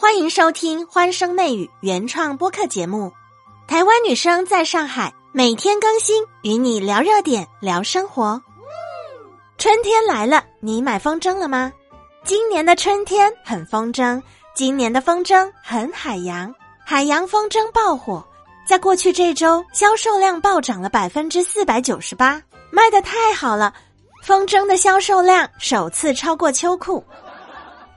[0.00, 3.12] 欢迎收听《欢声媚语》原创播客节目。
[3.68, 8.40] 台湾女生在上海每天更新，与你聊热点，聊生活。
[9.58, 11.70] 春天来了，你买风筝了吗？
[12.24, 14.18] 今年的春天很风筝，
[14.54, 16.50] 今年的风筝很海洋，
[16.82, 18.26] 海洋风筝爆火，
[18.66, 23.74] 在过去这周销售量暴涨了百分之四百九十八，卖的太好了，
[24.24, 27.04] 风筝的销售量首次超过秋裤。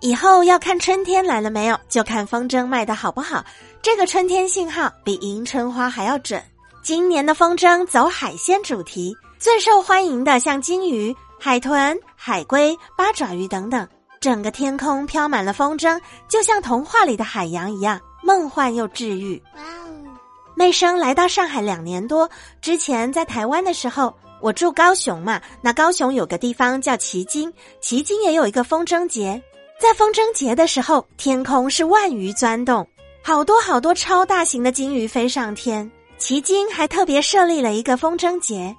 [0.00, 3.44] 以后要看春天来了没有，就看风筝卖的好不好。
[3.82, 6.42] 这个春天信号比迎春花还要准。
[6.82, 13.86] 今年的风筝走海鲜主题，最受欢迎的像金鱼、海豚、海龟、八爪鱼等等。
[14.20, 19.42] 整个天空飘满了风筝，就像童话里的海洋一样，梦幻又治愈。
[19.54, 20.16] 哇哦！
[20.54, 22.28] 妹生来到上海两年多，
[22.62, 29.42] 之前在台湾的时候，我住高雄嘛，那高雄有个地方叫旗津，旗津也有一个风筝节。
[29.80, 32.86] 在风筝节的时候，天空是万鱼钻动，
[33.22, 35.90] 好多好多超大型的金鱼飞上天。
[36.18, 38.76] 旗津还特别设立了一个风筝节，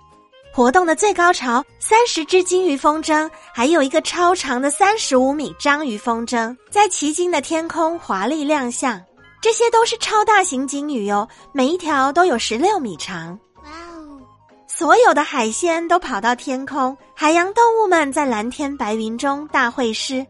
[0.54, 9.02] 活动的最高潮，三十只金鱼风筝，还有一个超长的三十五米章鱼风筝，在旗津的天空华丽亮相。
[9.42, 13.30] 这些都是超大型金鱼哟，每一条都有十六米长。
[13.64, 14.22] 哇哦！
[14.68, 20.24] 所有的海鲜都跑到天空，海洋动物们在蓝天白云中大会师。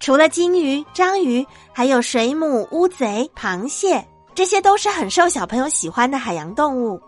[0.00, 7.00] 除了金鱼、章鱼，还有水母、乌贼、螃蟹，这些都是很受小朋友喜欢的海洋动物。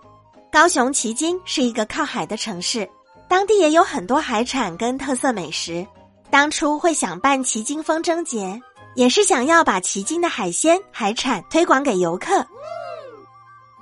[0.50, 2.88] 高雄旗津是一个靠海的城市，
[3.28, 5.86] 当地也有很多海产跟特色美食。
[6.30, 8.60] 当初会想办旗津风筝节，
[8.96, 12.44] 也是想要把旗津的海鲜、海产推广给游客。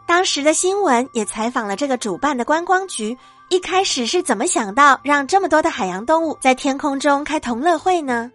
[0.06, 3.16] 当时的新闻也采访了这个主办的观光局，
[3.48, 8.30] 一开始是怎么想到让这么多的海洋动物在天空中开同乐会呢？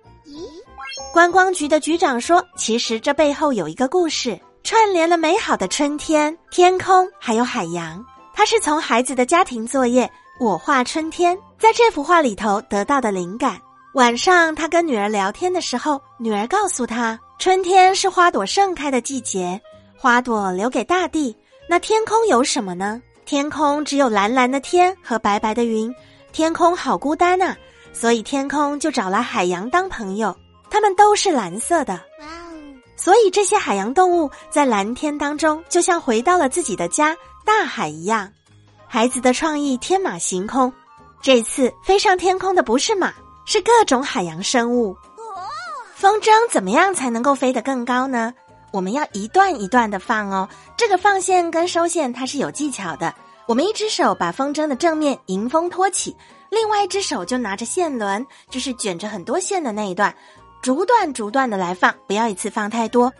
[1.11, 8.03] 观光局的局长说：“其实这背后有一个故事，串联了美好的春天、天空还有海洋。
[8.33, 13.59] 他是从孩子的家庭作业‘我画春天’在这幅画里头得到的灵感。
[13.93, 19.59] 晚上他跟女儿聊天的时候，女儿告诉他，春天是花朵盛开的季节，
[19.97, 21.35] 花朵留给大地。
[21.69, 23.01] 那天空有什么呢？
[23.25, 25.93] 天空只有蓝蓝的天和白白的云，
[26.31, 27.55] 天空好孤单呐，
[27.93, 30.35] 所以天空就找来海洋当朋友。”
[30.73, 32.57] 它们都是蓝色的，哇哦！
[32.95, 38.27] 所以这些海洋动物在蓝天当中，就像回到了自己的家——大海一样。
[38.87, 40.73] 孩子的创意天马行空，
[41.21, 43.13] 这次飞上天空的不是马，
[43.45, 44.97] 是各种海洋生物。
[45.93, 48.33] 风筝怎么样才能够飞得更高呢？
[48.71, 53.13] 我们要一段一段的放哦，这个放线跟收线它是有技巧的。
[53.45, 56.15] 我们一只手把风筝的正面迎风托起，
[56.49, 60.11] 另外一只手就拿着线轮，就是卷着很多线的那一段。
[60.63, 63.11] 逐段逐段的来放，不要一次放太多。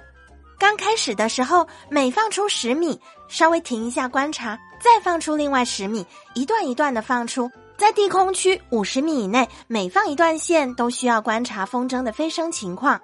[0.57, 7.51] 刚开始的时候，每放出十米，稍微停一下观察，再放出另外十米，一段一段的放出。
[7.75, 13.01] 在低空区五十米以内，每放一段线都需要观察风筝的飞升情况。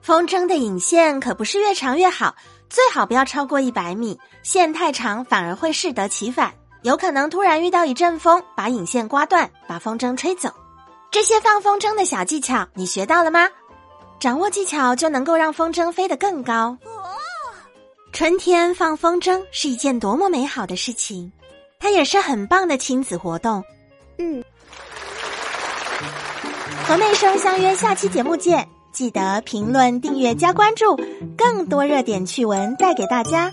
[0.00, 2.36] 风筝的引线可不是越长越好，
[2.70, 4.16] 最好不要超过一百米。
[4.44, 10.48] 线太长反而会适得其反，有可能突然遇到一阵风，把引线刮断，把风筝吹走。
[11.10, 13.48] 这些放风筝的小技巧，你学到了吗？
[14.20, 16.76] 掌握技巧就能够让风筝飞得更高。
[18.12, 21.30] 春天放风筝是一件多么美好的事情，
[21.78, 23.62] 它也是很棒的亲子活动。
[24.18, 24.42] 嗯，
[26.84, 30.98] 和妹生相约下期节目见，记得评论、订阅、加关注，
[31.36, 33.52] 更多热点趣闻带给大家。